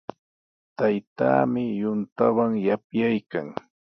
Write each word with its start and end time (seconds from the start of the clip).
Taytaami 0.77 1.63
yuntawan 1.81 2.51
yapyaykan. 2.67 3.47